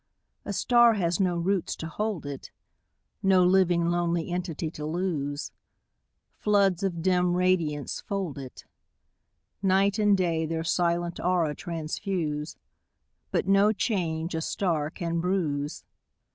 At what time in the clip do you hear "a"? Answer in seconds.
0.45-0.51, 14.33-14.41